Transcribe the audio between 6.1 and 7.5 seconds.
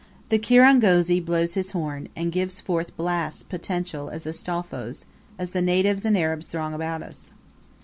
Arabs throng around us.